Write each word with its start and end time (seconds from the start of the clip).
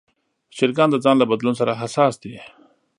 چرګان 0.57 0.89
د 0.91 0.95
ځای 1.03 1.15
له 1.19 1.25
بدلون 1.31 1.55
سره 1.59 1.79
حساس 1.81 2.13
دي. 2.23 2.35